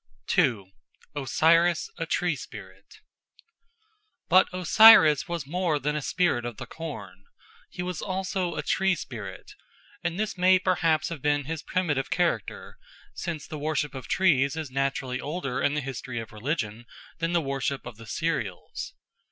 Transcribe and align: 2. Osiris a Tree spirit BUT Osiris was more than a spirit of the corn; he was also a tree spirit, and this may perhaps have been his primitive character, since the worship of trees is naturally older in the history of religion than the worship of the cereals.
2. 0.25 0.65
Osiris 1.15 1.87
a 1.99 2.07
Tree 2.07 2.35
spirit 2.35 3.01
BUT 4.29 4.47
Osiris 4.51 5.27
was 5.27 5.45
more 5.45 5.77
than 5.77 5.95
a 5.95 6.01
spirit 6.01 6.43
of 6.43 6.57
the 6.57 6.65
corn; 6.65 7.25
he 7.69 7.83
was 7.83 8.01
also 8.01 8.55
a 8.55 8.63
tree 8.63 8.95
spirit, 8.95 9.51
and 10.03 10.19
this 10.19 10.39
may 10.39 10.57
perhaps 10.57 11.09
have 11.09 11.21
been 11.21 11.43
his 11.43 11.61
primitive 11.61 12.09
character, 12.09 12.79
since 13.13 13.45
the 13.45 13.59
worship 13.59 13.93
of 13.93 14.07
trees 14.07 14.55
is 14.55 14.71
naturally 14.71 15.21
older 15.21 15.61
in 15.61 15.75
the 15.75 15.81
history 15.81 16.19
of 16.19 16.31
religion 16.31 16.87
than 17.19 17.33
the 17.33 17.39
worship 17.39 17.85
of 17.85 17.97
the 17.97 18.07
cereals. 18.07 18.95